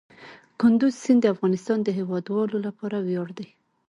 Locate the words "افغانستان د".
1.35-1.89